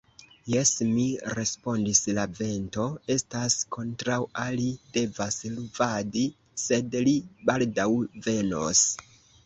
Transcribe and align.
Jes, 0.51 0.69
mi 0.93 1.03
respondis, 1.39 2.01
la 2.19 2.23
vento 2.39 2.87
estas 3.17 3.59
kontraŭa, 3.77 4.49
li 4.57 4.67
devas 4.99 5.39
luvadi, 5.59 6.27
sed 6.67 7.01
li 7.09 7.17
baldaŭ 7.51 7.91
venos. 8.29 8.87